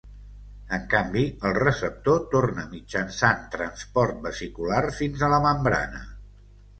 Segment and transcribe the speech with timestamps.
[0.75, 6.03] En canvi, el receptor torna mitjançant transport vesicular fins a la membrana.